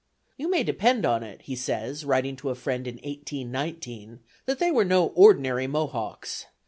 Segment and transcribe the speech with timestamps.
[0.35, 4.71] "You may depend upon it," he says, writing to a friend in 1819, "that they
[4.71, 6.47] were no ordinary Mohawks.